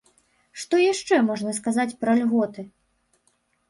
[0.63, 2.71] Што яшчэ можна сказаць пра льготы?